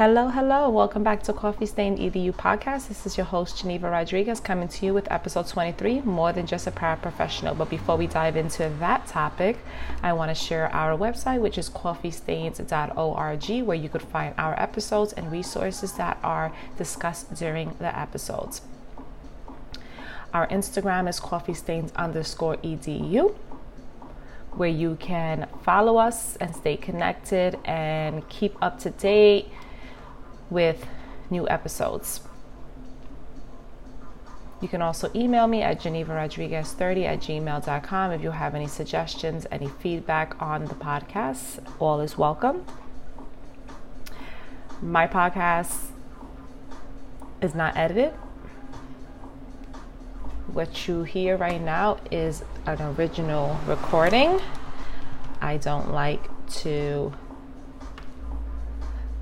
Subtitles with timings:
[0.00, 0.70] Hello, hello.
[0.70, 2.88] Welcome back to Coffee Stain EDU podcast.
[2.88, 6.66] This is your host, Geneva Rodriguez, coming to you with episode 23 More Than Just
[6.66, 7.58] a Paraprofessional.
[7.58, 9.58] But before we dive into that topic,
[10.02, 15.12] I want to share our website, which is coffeestains.org, where you could find our episodes
[15.12, 18.62] and resources that are discussed during the episodes.
[20.32, 23.34] Our Instagram is coffeestains underscore edu,
[24.52, 29.50] where you can follow us and stay connected and keep up to date
[30.50, 30.86] with
[31.30, 32.20] new episodes.
[34.60, 39.68] You can also email me at genevarodriguez30 at gmail.com if you have any suggestions, any
[39.68, 41.64] feedback on the podcast.
[41.78, 42.66] All is welcome.
[44.82, 45.86] My podcast
[47.40, 48.12] is not edited
[50.52, 54.40] what you hear right now is an original recording.
[55.40, 56.28] I don't like
[56.62, 57.12] to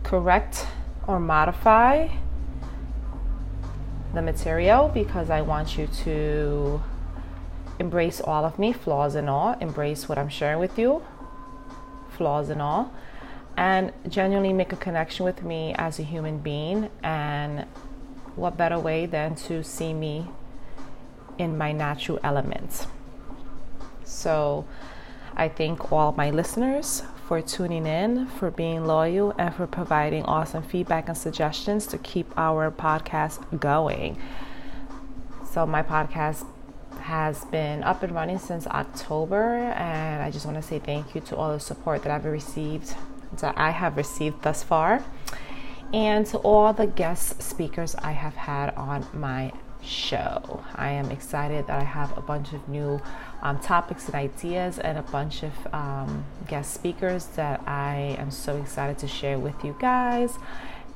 [0.03, 0.67] correct
[1.09, 2.07] or modify
[4.15, 6.81] the material because I want you to
[7.81, 11.03] embrace all of me, flaws and all, embrace what I'm sharing with you,
[12.11, 12.93] flaws and all,
[13.57, 16.91] and genuinely make a connection with me as a human being.
[17.03, 17.67] And
[18.37, 20.29] what better way than to see me
[21.39, 22.87] in my natural element.
[24.05, 24.65] So
[25.37, 30.63] I thank all my listeners for tuning in, for being loyal, and for providing awesome
[30.63, 34.17] feedback and suggestions to keep our podcast going.
[35.53, 36.47] So, my podcast
[37.03, 41.21] has been up and running since October, and I just want to say thank you
[41.21, 42.95] to all the support that I've received,
[43.41, 45.05] that I have received thus far,
[45.93, 50.63] and to all the guest speakers I have had on my show.
[50.75, 53.01] I am excited that I have a bunch of new
[53.43, 58.57] um, topics and ideas and a bunch of um, guest speakers that I am so
[58.57, 60.39] excited to share with you guys.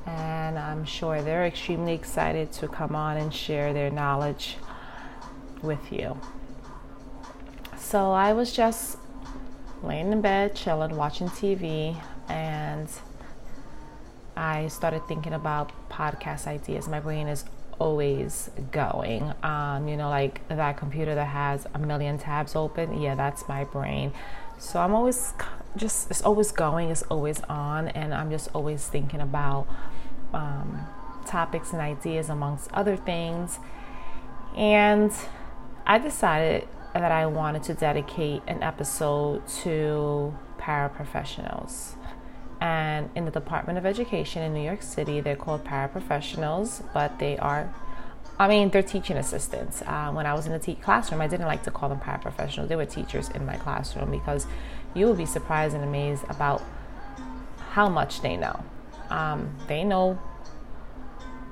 [0.05, 4.57] And I'm sure they're extremely excited to come on and share their knowledge
[5.61, 6.19] with you.
[7.77, 8.97] So I was just
[9.81, 11.95] laying in bed, chilling, watching TV,
[12.27, 12.89] and
[14.35, 16.87] I started thinking about podcast ideas.
[16.87, 17.45] My brain is
[17.79, 19.33] always going.
[19.43, 23.63] Um, you know, like that computer that has a million tabs open, yeah, that's my
[23.63, 24.11] brain.
[24.57, 25.33] So I'm always
[25.75, 29.67] just, it's always going, it's always on, and I'm just always thinking about
[30.33, 30.79] um,
[31.25, 33.59] topics and ideas amongst other things.
[34.55, 35.11] And
[35.85, 41.95] I decided that I wanted to dedicate an episode to paraprofessionals.
[42.63, 47.37] And in the Department of Education in New York City, they're called paraprofessionals, but they
[47.37, 47.69] are,
[48.39, 49.81] I mean, they're teaching assistants.
[49.81, 52.69] Uh, when I was in the te- classroom, I didn't like to call them paraprofessionals.
[52.69, 54.47] They were teachers in my classroom because
[54.93, 56.63] you will be surprised and amazed about
[57.71, 58.63] how much they know.
[59.09, 60.17] Um, they know,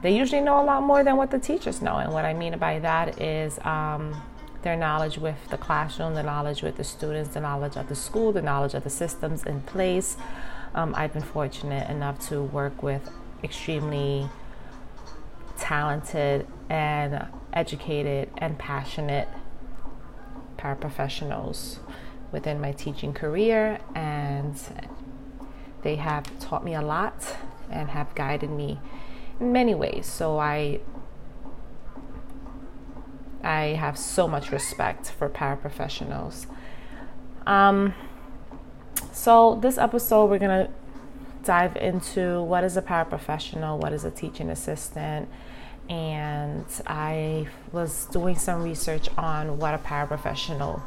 [0.02, 1.98] they usually know a lot more than what the teachers know.
[1.98, 4.16] And what I mean by that is, um,
[4.62, 8.32] their knowledge with the classroom, the knowledge with the students, the knowledge of the school,
[8.32, 10.16] the knowledge of the systems in place,
[10.74, 13.10] um, I've been fortunate enough to work with
[13.44, 14.30] extremely
[15.58, 19.28] talented and educated and passionate
[20.58, 21.80] paraprofessionals
[22.32, 24.56] within my teaching career, and
[25.82, 27.36] they have taught me a lot
[27.70, 28.80] and have guided me
[29.40, 30.06] in many ways.
[30.06, 30.80] So I
[33.44, 36.46] I have so much respect for paraprofessionals.
[37.48, 37.96] Um,
[39.12, 40.72] so, this episode, we're going to
[41.44, 45.28] dive into what is a paraprofessional, what is a teaching assistant,
[45.90, 50.82] and I was doing some research on what a paraprofessional,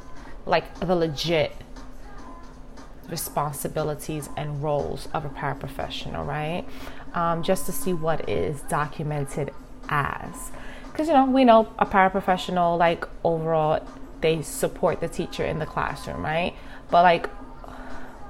[0.47, 1.53] like the legit
[3.09, 6.65] responsibilities and roles of a paraprofessional, right?
[7.13, 9.53] Um, just to see what is documented
[9.89, 10.51] as.
[10.91, 13.87] Because, you know, we know a paraprofessional, like overall,
[14.21, 16.55] they support the teacher in the classroom, right?
[16.91, 17.29] But, like,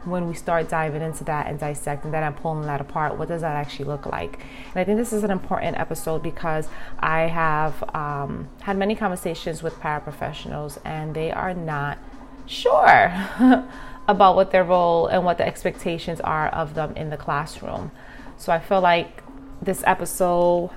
[0.05, 3.43] when we start diving into that and dissecting that and pulling that apart, what does
[3.43, 4.41] that actually look like?
[4.71, 6.69] And I think this is an important episode because
[6.99, 11.99] I have um, had many conversations with paraprofessionals and they are not
[12.47, 13.12] sure
[14.09, 17.91] about what their role and what the expectations are of them in the classroom.
[18.37, 19.23] So I feel like
[19.62, 20.71] this episode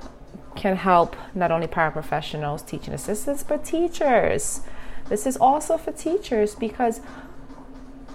[0.56, 4.62] can help not only paraprofessionals, teaching assistants, but teachers.
[5.10, 7.02] This is also for teachers because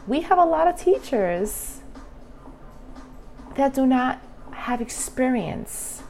[0.06, 1.80] we have a lot of teachers
[3.56, 4.20] that do not
[4.52, 6.02] have experience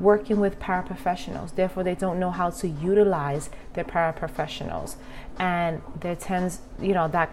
[0.00, 1.54] working with paraprofessionals.
[1.54, 4.96] Therefore, they don't know how to utilize their paraprofessionals.
[5.38, 7.30] And there tends, you know, that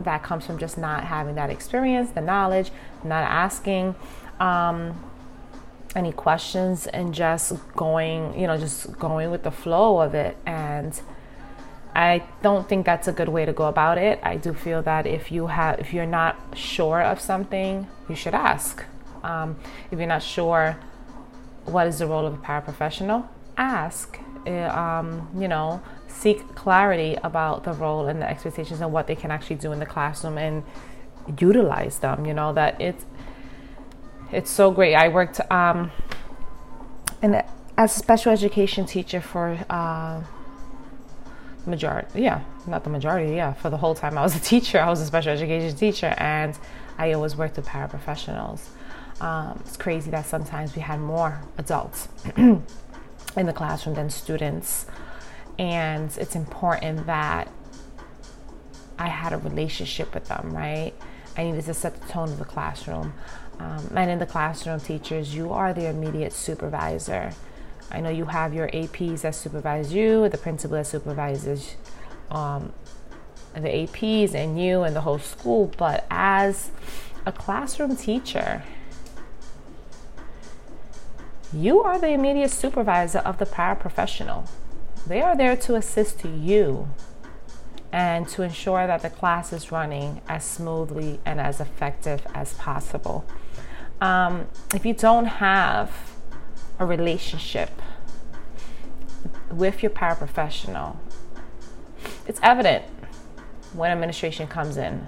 [0.00, 2.70] that comes from just not having that experience, the knowledge,
[3.04, 3.94] not asking.
[4.40, 4.98] Um,
[5.94, 10.36] any questions and just going, you know, just going with the flow of it.
[10.46, 11.00] And
[11.94, 14.18] I don't think that's a good way to go about it.
[14.22, 18.34] I do feel that if you have, if you're not sure of something, you should
[18.34, 18.84] ask.
[19.22, 19.56] Um,
[19.90, 20.76] if you're not sure
[21.64, 24.18] what is the role of a paraprofessional, ask.
[24.46, 29.14] Uh, um, you know, seek clarity about the role and the expectations and what they
[29.14, 30.64] can actually do in the classroom and
[31.38, 32.26] utilize them.
[32.26, 33.04] You know that it's
[34.32, 34.94] it's so great.
[34.94, 35.92] I worked um,
[37.22, 37.42] in,
[37.76, 40.22] as a special education teacher for uh,
[41.66, 44.80] majority, yeah, not the majority, yeah, for the whole time I was a teacher.
[44.80, 46.58] I was a special education teacher, and
[46.98, 48.60] I always worked with paraprofessionals.
[49.20, 52.64] Um, it's crazy that sometimes we had more adults in
[53.36, 54.86] the classroom than students,
[55.58, 57.48] and it's important that
[58.98, 60.92] I had a relationship with them, right?
[61.36, 63.14] I needed to set the tone of the classroom.
[63.58, 67.32] Um, and in the classroom, teachers, you are the immediate supervisor.
[67.92, 71.76] I know you have your APs that supervise you, the principal that supervises
[72.30, 72.72] um,
[73.54, 76.70] the APs and you and the whole school, but as
[77.26, 78.64] a classroom teacher,
[81.52, 84.48] you are the immediate supervisor of the paraprofessional.
[85.06, 86.88] They are there to assist you
[87.92, 93.26] and to ensure that the class is running as smoothly and as effective as possible.
[94.00, 96.11] Um, if you don't have
[96.82, 97.70] a relationship
[99.50, 100.96] with your paraprofessional,
[102.26, 102.84] it's evident
[103.72, 105.06] when administration comes in.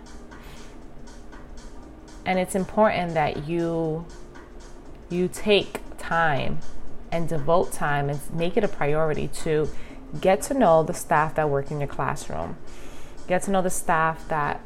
[2.24, 4.06] And it's important that you
[5.10, 6.58] you take time
[7.12, 9.68] and devote time and make it a priority to
[10.20, 12.56] get to know the staff that work in your classroom.
[13.26, 14.60] Get to know the staff that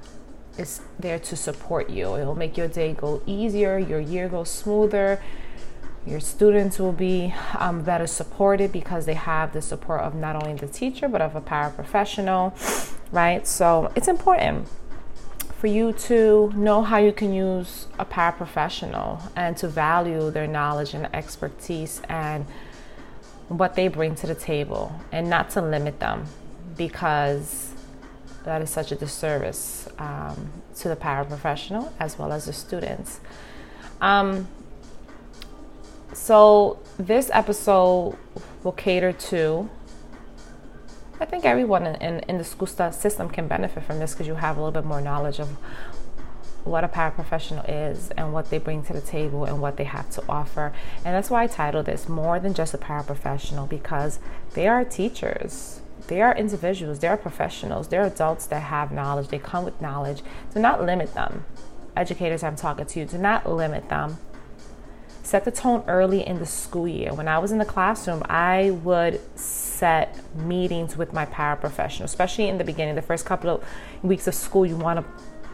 [0.57, 2.17] is there to support you.
[2.17, 5.21] It'll make your day go easier, your year go smoother.
[6.09, 10.55] Your students will be um, better supported because they have the support of not only
[10.55, 12.55] the teacher but of a paraprofessional,
[13.13, 13.47] right?
[13.47, 14.69] So it's important
[15.59, 20.95] for you to know how you can use a paraprofessional and to value their knowledge
[20.95, 22.47] and expertise and
[23.49, 26.25] what they bring to the table and not to limit them
[26.77, 27.73] because
[28.45, 33.21] that is such a disservice um, to the paraprofessional as well as the students.
[34.01, 34.49] Um,
[36.13, 38.17] so, this episode
[38.65, 39.69] will cater to,
[41.21, 44.35] I think everyone in, in, in the school system can benefit from this because you
[44.35, 45.49] have a little bit more knowledge of
[46.65, 50.11] what a paraprofessional is and what they bring to the table and what they have
[50.11, 50.73] to offer.
[51.05, 54.19] And that's why I titled this More Than Just a Paraprofessional because
[54.55, 55.81] they are teachers.
[56.07, 60.23] They are individuals, they are professionals, they're adults that have knowledge, they come with knowledge.
[60.55, 61.45] Do not limit them.
[61.97, 64.19] Educators, I'm talking to you, do not limit them.
[65.29, 67.13] Set the tone early in the school year.
[67.13, 72.57] When I was in the classroom, I would set meetings with my paraprofessional, especially in
[72.57, 73.65] the beginning, the first couple of
[74.03, 74.65] weeks of school.
[74.65, 75.05] You want to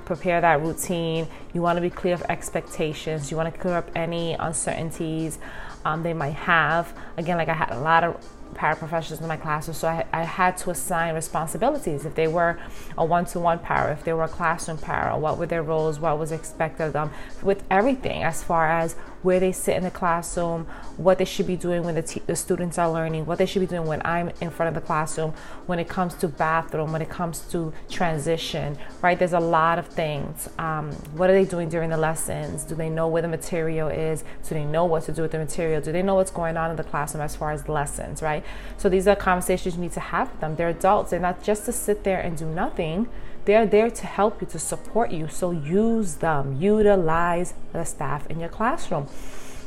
[0.05, 1.27] prepare that routine.
[1.55, 3.33] You want to be clear of expectations.
[3.33, 5.41] You want to clear up any uncertainties
[5.85, 6.97] um, they might have.
[7.17, 8.25] Again, like I had a lot of
[8.55, 12.07] paraprofessionals in my classes, so I, I, had to assign responsibilities.
[12.07, 12.57] If they were
[12.97, 16.31] a one-to-one para, if they were a classroom para, what were their roles, what was
[16.31, 17.11] expected of them,
[17.43, 18.95] with everything as far as
[19.25, 20.67] where they sit in the classroom,
[20.99, 23.67] what they should be doing when the, the students are learning, what they should be
[23.67, 25.33] doing when I'm in front of the classroom,
[25.67, 29.19] when it comes to bathroom, when it comes to transition, right?
[29.19, 30.49] There's a lot of things.
[30.59, 32.65] Um, what are they doing during the lessons?
[32.65, 34.25] Do they know where the material is?
[34.47, 35.81] Do they know what to do with the material?
[35.81, 38.45] Do they know what's going on in the classroom as far as lessons, right?
[38.77, 40.57] So these are conversations you need to have with them.
[40.57, 41.11] They're adults.
[41.11, 43.09] They're not just to sit there and do nothing.
[43.45, 45.29] They're there to help you, to support you.
[45.29, 49.09] So use them, utilize the staff in your classroom.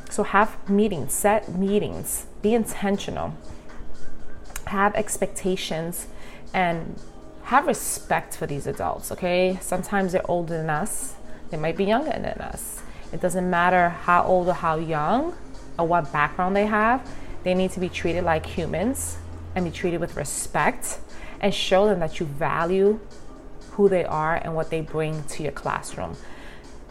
[0.10, 3.36] So have meetings, set meetings, be intentional,
[4.68, 6.08] have expectations,
[6.54, 7.00] and
[7.44, 9.58] have respect for these adults, okay?
[9.62, 11.16] Sometimes they're older than us,
[11.50, 12.82] they might be younger than us.
[13.14, 15.34] It doesn't matter how old or how young
[15.78, 17.08] or what background they have,
[17.44, 19.18] they need to be treated like humans
[19.56, 21.00] and be treated with respect
[21.40, 23.00] and show them that you value
[23.78, 26.18] who they are and what they bring to your classroom.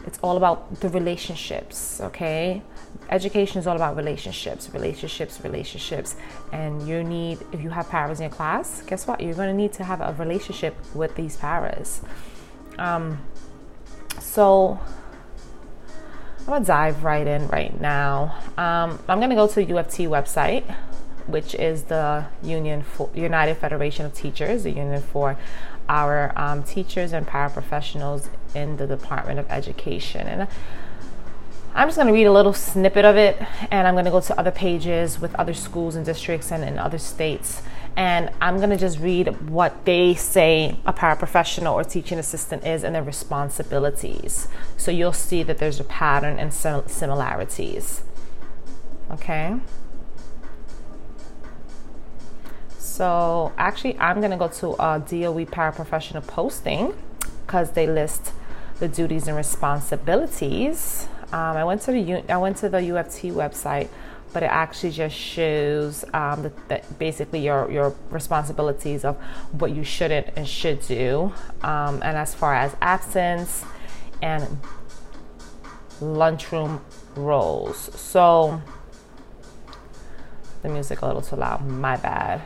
[0.05, 2.61] It's all about the relationships, okay?
[3.09, 6.15] Education is all about relationships, relationships, relationships.
[6.53, 9.19] And you need, if you have paras in your class, guess what?
[9.19, 12.01] You're going to need to have a relationship with these paras.
[12.79, 13.19] Um,
[14.21, 14.79] so
[16.47, 18.39] I'm to dive right in right now.
[18.57, 20.63] Um, I'm to go to the UFT website
[21.27, 25.37] which is the Union for United Federation of Teachers, the union for
[25.89, 30.27] our um, teachers and paraprofessionals in the Department of Education.
[30.27, 30.47] And
[31.73, 33.39] I'm just going to read a little snippet of it
[33.69, 36.79] and I'm going to go to other pages with other schools and districts and in
[36.79, 37.61] other states.
[37.95, 42.83] And I'm going to just read what they say a paraprofessional or teaching assistant is
[42.83, 44.47] and their responsibilities.
[44.75, 48.01] So you'll see that there's a pattern and similarities.
[49.11, 49.55] Okay.
[52.97, 56.95] So actually, I'm going to go to a DOE paraprofessional posting
[57.45, 58.33] because they list
[58.79, 61.07] the duties and responsibilities.
[61.31, 63.89] Um, I went to the I went to the UFT website,
[64.33, 69.15] but it actually just shows um, the, the, basically your your responsibilities of
[69.51, 73.63] what you shouldn't and should do, um, and as far as absence
[74.23, 74.57] and
[76.01, 76.81] lunchroom
[77.15, 77.77] roles.
[77.77, 78.59] So
[80.63, 81.63] the music a little too loud.
[81.63, 82.41] My bad.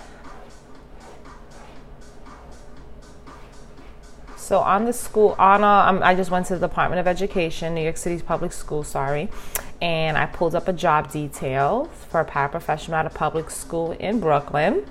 [4.41, 7.75] So on the school, on a, um, I just went to the Department of Education,
[7.75, 9.29] New York City's public school, sorry,
[9.83, 14.19] and I pulled up a job detail for a paraprofessional at a public school in
[14.19, 14.83] Brooklyn.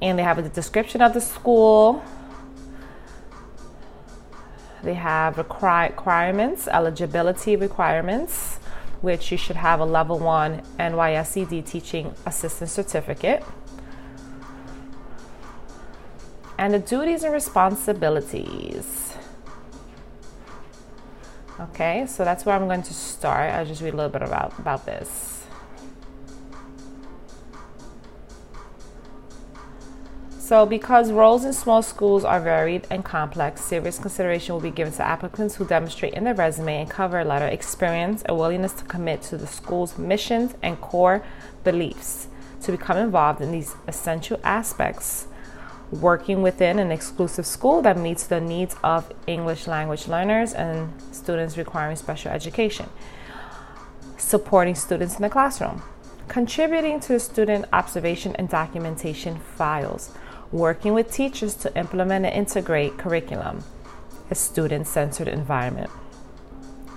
[0.00, 2.02] And they have a description of the school.
[4.82, 8.56] They have requirements, eligibility requirements,
[9.02, 13.44] which you should have a level one NYSED teaching assistant certificate
[16.58, 19.16] and the duties and responsibilities.
[21.60, 23.52] Okay, so that's where I'm going to start.
[23.52, 25.32] I'll just read a little bit about, about this.
[30.38, 34.92] So, because roles in small schools are varied and complex, serious consideration will be given
[34.94, 39.22] to applicants who demonstrate in their resume and cover letter experience and willingness to commit
[39.22, 41.24] to the school's missions and core
[41.64, 42.26] beliefs
[42.62, 45.26] to become involved in these essential aspects
[45.92, 51.58] working within an exclusive school that meets the needs of English language learners and students
[51.58, 52.88] requiring special education,
[54.16, 55.82] supporting students in the classroom,
[56.28, 60.10] contributing to student observation and documentation files,
[60.50, 63.62] working with teachers to implement and integrate curriculum,
[64.30, 65.90] a student centered environment.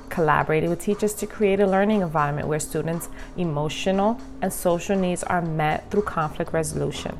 [0.07, 5.41] Collaborating with teachers to create a learning environment where students' emotional and social needs are
[5.41, 7.17] met through conflict resolution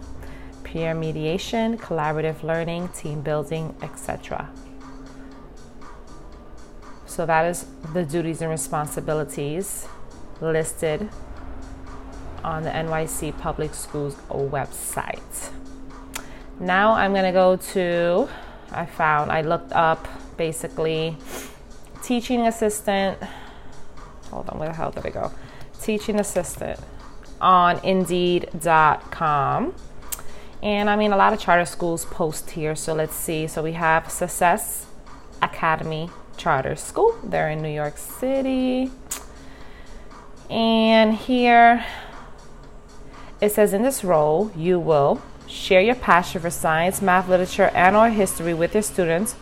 [0.76, 4.50] peer mediation, collaborative learning, team building, etc.
[7.06, 9.88] So that is the duties and responsibilities
[10.42, 11.10] listed
[12.44, 15.50] on the NYC Public Schools website.
[16.60, 18.28] Now I'm going to go to,
[18.72, 20.06] I found, I looked up
[20.36, 21.16] basically
[22.04, 23.18] teaching assistant.
[24.30, 25.32] Hold on, where the hell did I go?
[25.82, 26.82] Teaching assistant
[27.40, 29.74] on indeed.com.
[30.66, 32.76] And I mean, a lot of charter schools post here.
[32.76, 33.46] So let's see.
[33.46, 34.88] So we have Success
[35.40, 37.16] Academy Charter School.
[37.24, 38.90] They're in New York City.
[40.50, 41.86] And here
[43.40, 47.96] it says in this role, you will share your passion for science, math, literature, and
[47.96, 49.34] or history with your students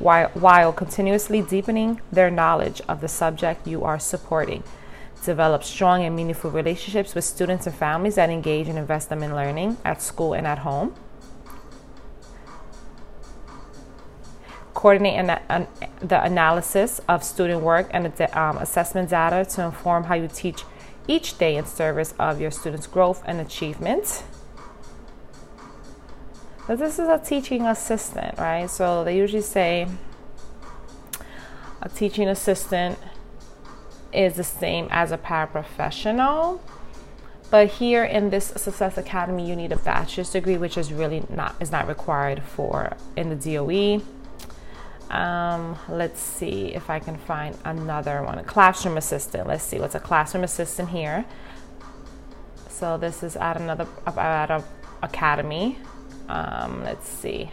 [0.00, 4.64] while, while continuously deepening their knowledge of the subject you are supporting
[5.24, 9.34] develop strong and meaningful relationships with students and families that engage and invest them in
[9.34, 10.94] learning at school and at home.
[14.74, 15.66] Coordinate an, an,
[16.00, 20.64] the analysis of student work and um, assessment data to inform how you teach
[21.06, 24.24] each day in service of your students' growth and achievement.
[26.66, 28.68] But this is a teaching assistant, right?
[28.70, 29.88] So they usually say
[31.80, 32.98] a teaching assistant
[34.12, 36.60] is the same as a paraprofessional.
[37.50, 41.54] But here in this Success Academy, you need a bachelor's degree, which is really not
[41.60, 44.02] is not required for in the DOE.
[45.14, 48.38] Um, let's see if I can find another one.
[48.38, 49.46] A classroom assistant.
[49.46, 51.26] Let's see what's a classroom assistant here.
[52.70, 54.64] So this is at another at a
[55.02, 55.78] academy.
[56.28, 57.50] Um, let's see.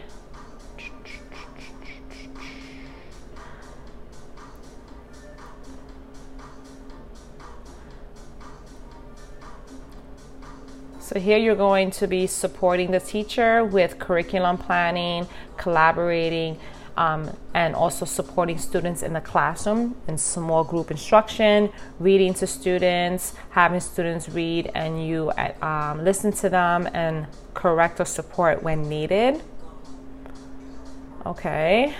[11.10, 15.26] So here you're going to be supporting the teacher with curriculum planning,
[15.56, 16.56] collaborating,
[16.96, 23.34] um, and also supporting students in the classroom in small group instruction, reading to students,
[23.50, 29.42] having students read, and you um, listen to them and correct or support when needed.
[31.26, 31.92] Okay.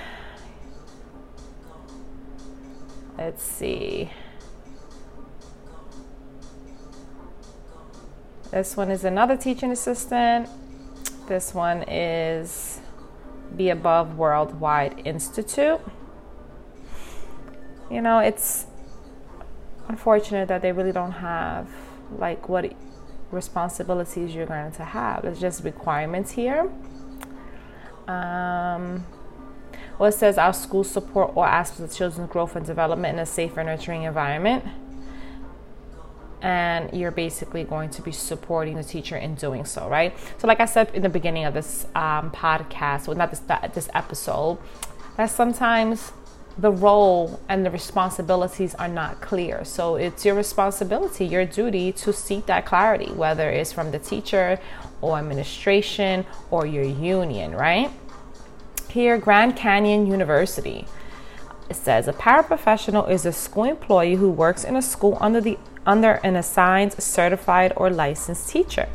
[3.18, 4.12] Let's see.
[8.50, 10.48] This one is another teaching assistant.
[11.28, 12.80] This one is
[13.56, 15.80] Be Above Worldwide Institute.
[17.88, 18.66] You know, it's
[19.88, 21.68] unfortunate that they really don't have
[22.18, 22.72] like what
[23.30, 25.24] responsibilities you're going to have.
[25.24, 26.68] It's just requirements here.
[28.08, 29.06] Um,
[29.96, 33.26] well, it says our schools support all aspects of children's growth and development in a
[33.26, 34.64] safe and nurturing environment.
[36.42, 40.16] And you're basically going to be supporting the teacher in doing so, right?
[40.38, 43.42] So, like I said in the beginning of this um, podcast, well, not this
[43.74, 44.58] this episode,
[45.16, 46.12] that sometimes
[46.60, 49.64] the role and the responsibilities are not clear.
[49.64, 54.58] So it's your responsibility, your duty to seek that clarity, whether it's from the teacher
[55.00, 57.90] or administration or your union, right?
[58.90, 60.86] Here, Grand Canyon University.
[61.68, 65.56] It says a paraprofessional is a school employee who works in a school under the
[65.86, 68.88] under an assigned certified or licensed teacher.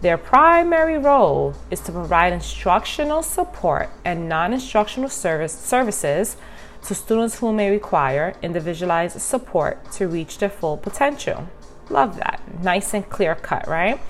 [0.00, 6.36] Their primary role is to provide instructional support and non-instructional service services
[6.84, 11.48] to students who may require individualized support to reach their full potential.
[11.90, 12.42] Love that.
[12.62, 14.00] Nice and clear cut, right?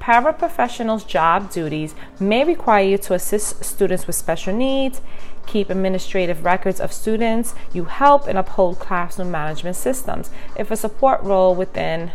[0.00, 5.00] Paraprofessionals' job duties may require you to assist students with special needs,
[5.46, 10.30] keep administrative records of students, you help and uphold classroom management systems.
[10.56, 12.12] If a support role within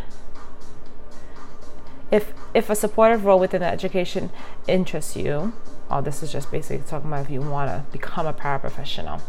[2.12, 4.30] if if a supportive role within the education
[4.68, 5.53] interests you,
[5.89, 9.20] oh, this is just basically talking about if you want to become a paraprofessional.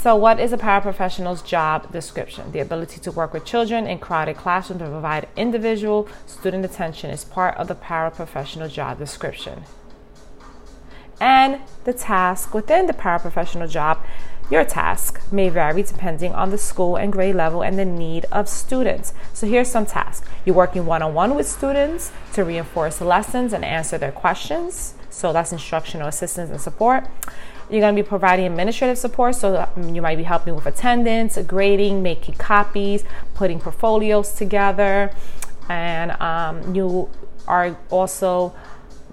[0.00, 2.52] So, what is a paraprofessional's job description?
[2.52, 7.22] The ability to work with children in crowded classrooms to provide individual student attention is
[7.22, 9.64] part of the paraprofessional job description.
[11.20, 13.98] And the task within the paraprofessional job,
[14.50, 18.48] your task may vary depending on the school and grade level and the need of
[18.48, 19.12] students.
[19.34, 23.66] So, here's some tasks you're working one on one with students to reinforce lessons and
[23.66, 24.94] answer their questions.
[25.10, 27.06] So, that's instructional assistance and support.
[27.70, 32.02] You're going to be providing administrative support, so you might be helping with attendance, grading,
[32.02, 35.14] making copies, putting portfolios together,
[35.68, 37.08] and um, you
[37.46, 38.52] are also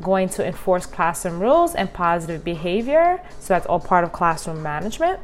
[0.01, 3.21] going to enforce classroom rules and positive behavior.
[3.39, 5.19] So that's all part of classroom management.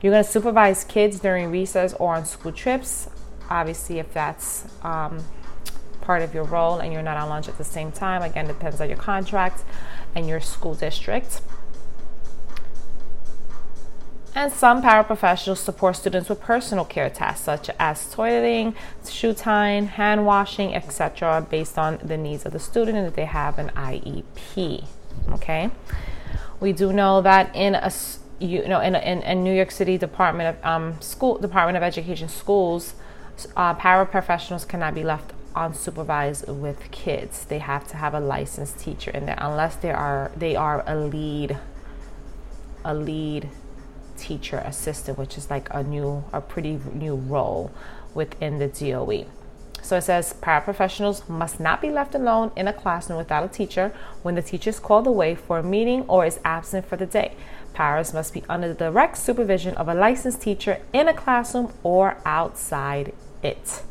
[0.00, 3.08] You're going to supervise kids during recess or on school trips.
[3.50, 5.24] Obviously, if that's um,
[6.00, 8.80] part of your role and you're not on lunch at the same time, again, depends
[8.80, 9.64] on your contract
[10.14, 11.40] and your school district.
[14.34, 18.74] And some paraprofessionals support students with personal care tasks such as toileting,
[19.08, 23.24] shoe tying, hand washing, etc., based on the needs of the student and if they
[23.24, 24.84] have an IEP.
[25.30, 25.70] Okay,
[26.60, 27.92] we do know that in a
[28.38, 32.28] you know in, in, in New York City Department of um, School Department of Education
[32.28, 32.94] schools,
[33.56, 37.44] uh, paraprofessionals cannot be left unsupervised with kids.
[37.44, 40.96] They have to have a licensed teacher in there unless they are they are a
[40.96, 41.58] lead
[42.84, 43.48] a lead
[44.18, 47.70] teacher assistant, which is like a new, a pretty new role
[48.14, 49.26] within the DOE.
[49.82, 53.94] So it says paraprofessionals must not be left alone in a classroom without a teacher
[54.22, 57.34] when the teacher is called away for a meeting or is absent for the day.
[57.72, 62.18] Paras must be under the direct supervision of a licensed teacher in a classroom or
[62.24, 63.82] outside it.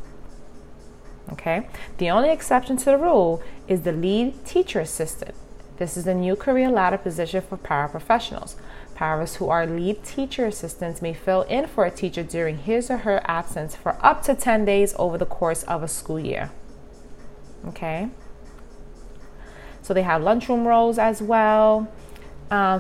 [1.32, 1.68] Okay?
[1.98, 5.36] The only exception to the rule is the lead teacher assistant.
[5.78, 8.56] This is a new career ladder position for paraprofessionals.
[8.98, 12.98] Paras who are lead teacher assistants may fill in for a teacher during his or
[12.98, 16.50] her absence for up to 10 days over the course of a school year.
[17.68, 18.10] Okay?
[19.84, 21.88] So they have lunchroom roles as well.
[22.50, 22.80] Uh,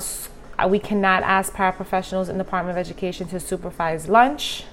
[0.57, 4.63] uh, we cannot ask paraprofessionals in the Department of Education to supervise lunch.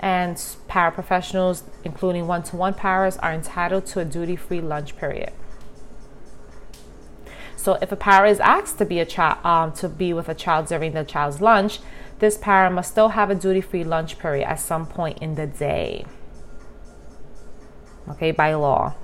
[0.00, 0.34] And
[0.68, 5.32] paraprofessionals, including one to one paras, are entitled to a duty free lunch period.
[7.60, 10.34] So if a parent is asked to be a child um, to be with a
[10.34, 11.80] child during the child's lunch,
[12.18, 16.06] this parent must still have a duty-free lunch period at some point in the day.
[18.08, 18.94] Okay, by law.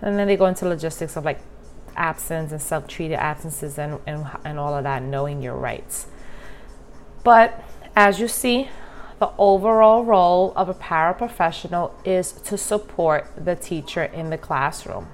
[0.00, 1.38] And then they go into logistics of like
[1.94, 6.08] absence and self-treated absences and, and, and all of that, knowing your rights.
[7.22, 7.62] But
[7.94, 8.68] as you see,
[9.22, 15.06] the overall role of a paraprofessional is to support the teacher in the classroom.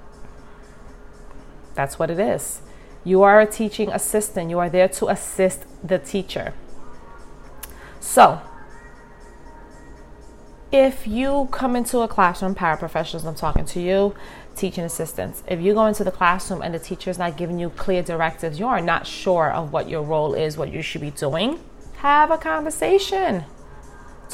[1.75, 2.61] That's what it is.
[3.03, 6.55] You are a teaching assistant, you are there to assist the teacher.
[7.99, 8.41] So,
[10.71, 14.15] if you come into a classroom, paraprofessionals, I'm talking to you,
[14.55, 15.43] teaching assistants.
[15.47, 18.57] If you go into the classroom and the teacher is not giving you clear directives,
[18.57, 21.59] you are not sure of what your role is, what you should be doing,
[21.97, 23.45] have a conversation.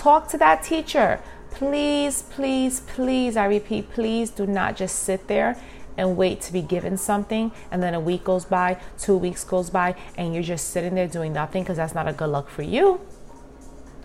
[0.06, 1.20] Talk to that teacher.
[1.50, 5.60] Please, please, please, I repeat, please do not just sit there
[5.98, 9.72] and wait to be given something and then a week goes by, two weeks goes
[9.72, 12.62] by, and you're just sitting there doing nothing because that's not a good look for
[12.62, 13.02] you.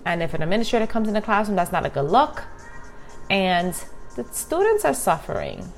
[0.06, 2.44] And if an administrator comes in the classroom, that's not a good look.
[3.28, 3.74] And
[4.16, 5.70] the students are suffering.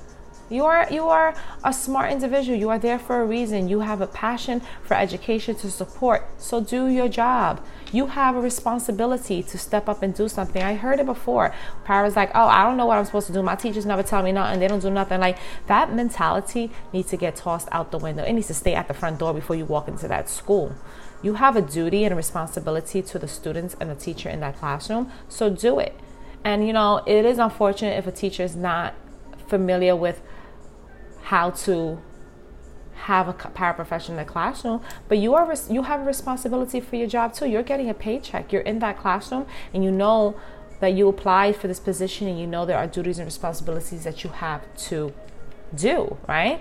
[0.48, 2.56] You are you are a smart individual.
[2.56, 3.68] You are there for a reason.
[3.68, 6.28] You have a passion for education to support.
[6.40, 7.60] So do your job.
[7.92, 10.62] You have a responsibility to step up and do something.
[10.62, 11.54] I heard it before.
[11.84, 13.42] Parents like, oh, I don't know what I'm supposed to do.
[13.42, 14.60] My teachers never tell me nothing.
[14.60, 15.20] They don't do nothing.
[15.20, 18.24] Like that mentality needs to get tossed out the window.
[18.24, 20.74] It needs to stay at the front door before you walk into that school.
[21.22, 24.56] You have a duty and a responsibility to the students and the teacher in that
[24.56, 25.12] classroom.
[25.28, 25.94] So do it.
[26.42, 28.94] And you know, it is unfortunate if a teacher is not
[29.46, 30.20] familiar with
[31.24, 32.00] how to
[33.02, 37.08] have a paraprofessional in the classroom, but you are you have a responsibility for your
[37.08, 37.46] job too.
[37.46, 38.52] You're getting a paycheck.
[38.52, 40.36] You're in that classroom, and you know
[40.80, 44.22] that you applied for this position, and you know there are duties and responsibilities that
[44.22, 45.12] you have to
[45.74, 46.16] do.
[46.28, 46.60] Right.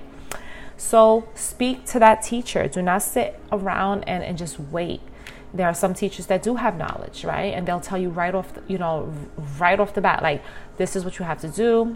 [0.77, 2.67] So speak to that teacher.
[2.67, 5.01] Do not sit around and, and just wait.
[5.53, 7.53] There are some teachers that do have knowledge, right?
[7.53, 9.13] And they'll tell you right off, the, you know,
[9.59, 10.41] right off the bat, like
[10.77, 11.95] this is what you have to do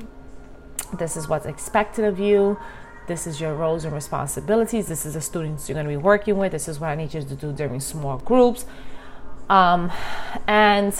[0.93, 2.58] this is what's expected of you.
[3.08, 4.88] This is your roles and responsibilities.
[4.88, 6.52] This is the students you're going to be working with.
[6.52, 8.65] This is what I need you to do during small groups.
[9.48, 9.91] Um,
[10.48, 10.94] and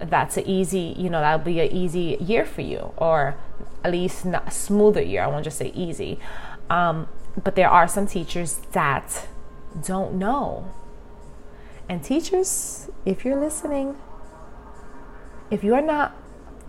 [0.00, 3.36] that's an easy, you know, that'll be an easy year for you, or
[3.84, 5.22] at least not a smoother year.
[5.22, 6.18] I won't just say easy.
[6.70, 7.08] Um,
[7.42, 9.28] but there are some teachers that
[9.84, 10.72] don't know.
[11.88, 13.96] And teachers, if you're listening,
[15.50, 16.14] if you are not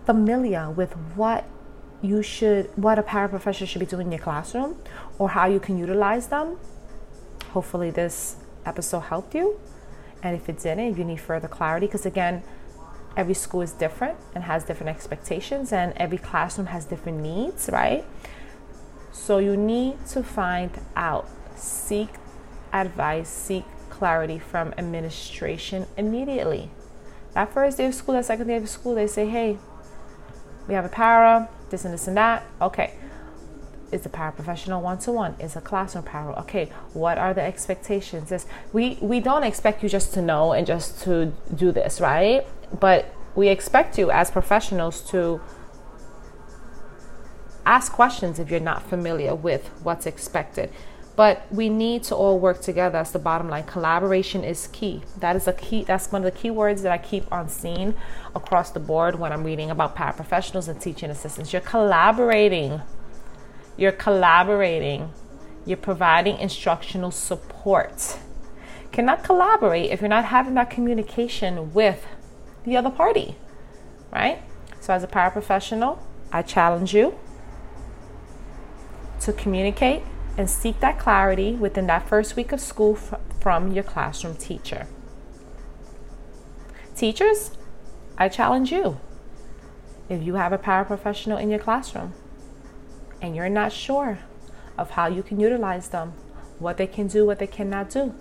[0.06, 1.44] familiar with what
[2.02, 4.76] you should what a paraprofessional should be doing in your classroom
[5.18, 6.56] or how you can utilize them.
[7.50, 9.58] Hopefully this episode helped you.
[10.22, 12.42] And if it didn't you need further clarity because again
[13.16, 18.04] every school is different and has different expectations and every classroom has different needs right?
[19.12, 22.08] So you need to find out seek
[22.72, 26.70] advice seek clarity from administration immediately.
[27.34, 29.58] That first day of school that second day of school they say hey
[30.66, 32.44] we have a para this and this and that.
[32.60, 32.94] Okay.
[33.92, 35.34] Is a paraprofessional one to one?
[35.40, 36.32] Is a classroom para?
[36.42, 38.28] Okay, what are the expectations?
[38.28, 42.46] This we we don't expect you just to know and just to do this, right?
[42.78, 45.40] But we expect you as professionals to
[47.66, 50.70] ask questions if you're not familiar with what's expected.
[51.20, 52.94] But we need to all work together.
[52.94, 53.64] That's the bottom line.
[53.64, 55.02] Collaboration is key.
[55.18, 55.84] That is a key.
[55.84, 57.94] That's one of the key words that I keep on seeing
[58.34, 61.52] across the board when I'm reading about paraprofessionals and teaching assistants.
[61.52, 62.80] You're collaborating.
[63.76, 65.12] You're collaborating.
[65.66, 68.18] You're providing instructional support.
[68.90, 72.06] Cannot collaborate if you're not having that communication with
[72.64, 73.36] the other party,
[74.10, 74.40] right?
[74.80, 75.98] So, as a paraprofessional,
[76.32, 77.18] I challenge you
[79.20, 80.02] to communicate
[80.40, 84.86] and seek that clarity within that first week of school f- from your classroom teacher.
[86.96, 87.50] Teachers,
[88.16, 88.98] I challenge you.
[90.08, 92.14] If you have a paraprofessional in your classroom
[93.20, 94.20] and you're not sure
[94.78, 96.14] of how you can utilize them,
[96.58, 98.14] what they can do, what they cannot do,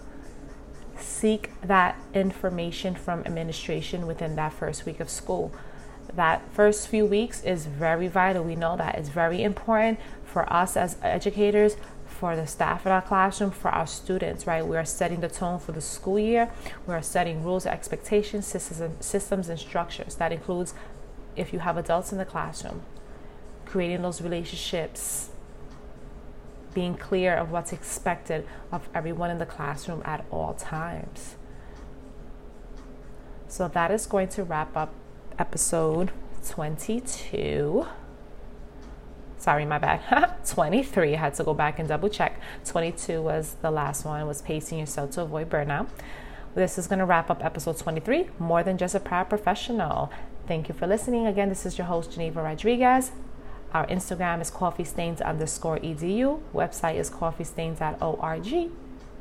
[0.97, 5.53] seek that information from administration within that first week of school.
[6.13, 8.43] That first few weeks is very vital.
[8.43, 11.77] We know that it's very important for us as educators
[12.19, 14.65] for the staff in our classroom, for our students, right?
[14.65, 16.51] We are setting the tone for the school year.
[16.86, 20.15] We are setting rules, expectations, systems, systems, and structures.
[20.15, 20.73] That includes
[21.38, 22.82] if you have adults in the classroom,
[23.65, 25.29] creating those relationships,
[26.73, 31.38] being clear of what's expected of everyone in the classroom at all times.
[33.47, 34.93] So that is going to wrap up
[35.39, 36.12] episode
[36.45, 37.88] 22
[39.39, 40.36] sorry, my bad.
[40.45, 41.15] 23.
[41.15, 42.39] I had to go back and double check.
[42.65, 45.88] 22 was the last one, was pacing yourself to avoid burnout.
[46.56, 50.10] This is going to wrap up episode 23, More Than Just a Proud Paraprofessional.
[50.47, 51.28] Thank you for listening.
[51.28, 53.12] Again, this is your host, Geneva Rodriguez.
[53.71, 56.41] Our Instagram is coffeestains underscore edu.
[56.54, 58.71] Website is coffeestains.org.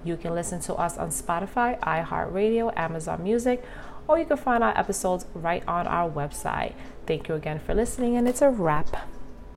[0.04, 3.62] You can listen to us on Spotify, iHeartRadio, Amazon Music,
[4.06, 6.72] or you can find our episodes right on our website.
[7.06, 8.96] Thank you again for listening, and it's a wrap.